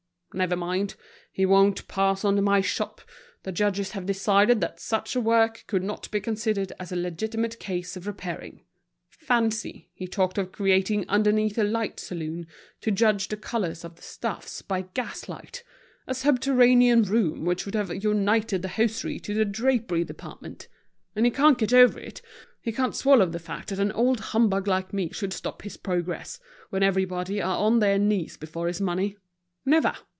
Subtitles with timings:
[0.33, 0.95] Never mind,
[1.29, 3.01] he won't pass under my shop,
[3.43, 7.59] the judges have decided that such a work could not be considered as a legitimate
[7.59, 8.63] case of repairing.
[9.09, 12.47] Fancy, he talked of creating underneath a light saloon
[12.79, 15.65] to judge the colors of the stuffs by gas light,
[16.07, 20.69] a subterranean room which would have united the hosiery to the drapery department!
[21.13, 22.21] And he can't get over it;
[22.61, 26.39] he can't swallow the fact that an old humbug like me should stop his progress,
[26.69, 29.17] when everybody are on their knees before his money.
[29.65, 29.93] Never!